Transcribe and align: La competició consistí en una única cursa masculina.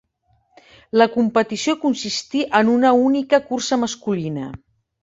La 1.01 1.07
competició 1.17 1.77
consistí 1.85 2.43
en 2.61 2.75
una 2.79 2.95
única 3.07 3.43
cursa 3.53 3.81
masculina. 3.87 4.53